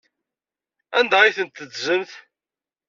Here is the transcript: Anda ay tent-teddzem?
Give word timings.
Anda 0.97 1.17
ay 1.21 1.31
tent-teddzem? 1.37 2.03